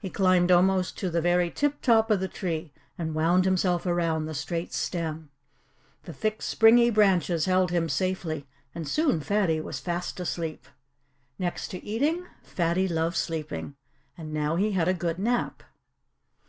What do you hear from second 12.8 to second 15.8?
loved sleeping. And now he had a good nap.